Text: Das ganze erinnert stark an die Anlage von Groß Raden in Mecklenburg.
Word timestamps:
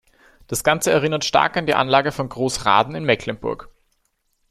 Das 0.47 0.63
ganze 0.63 0.89
erinnert 0.89 1.25
stark 1.25 1.55
an 1.57 1.67
die 1.67 1.75
Anlage 1.75 2.11
von 2.11 2.27
Groß 2.27 2.65
Raden 2.65 2.95
in 2.95 3.03
Mecklenburg. 3.03 3.69